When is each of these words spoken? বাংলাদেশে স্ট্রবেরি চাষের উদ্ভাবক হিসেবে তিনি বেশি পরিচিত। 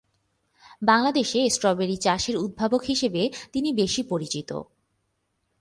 বাংলাদেশে 0.81 1.39
স্ট্রবেরি 1.49 1.97
চাষের 1.97 2.35
উদ্ভাবক 2.37 2.81
হিসেবে 2.83 3.21
তিনি 3.53 3.69
বেশি 3.73 4.01
পরিচিত। 4.03 4.49